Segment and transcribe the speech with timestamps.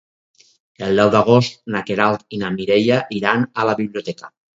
[0.85, 4.33] El deu d'agost na Queralt i na Mireia iran a la biblioteca.